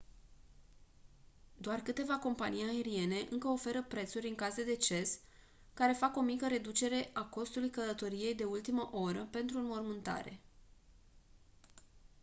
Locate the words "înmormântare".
9.61-10.39